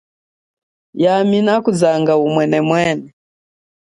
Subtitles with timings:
[1.03, 3.07] Yami nakuzanga umwenemwene.